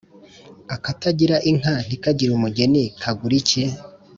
[0.75, 3.63] Akatagira inka ntikagire umugeni kagura iki?